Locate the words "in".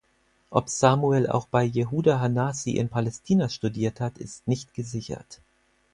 2.71-2.89